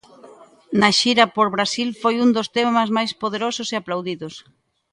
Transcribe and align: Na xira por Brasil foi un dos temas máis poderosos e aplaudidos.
Na 0.79 0.89
xira 0.99 1.25
por 1.35 1.47
Brasil 1.55 1.89
foi 2.01 2.15
un 2.25 2.29
dos 2.37 2.47
temas 2.57 2.89
máis 2.97 3.11
poderosos 3.21 3.67
e 3.71 3.75
aplaudidos. 3.81 4.33